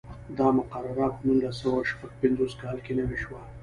[0.37, 3.39] دا مقرره په نولس سوه شپږ پنځوس کال کې نوې شوه.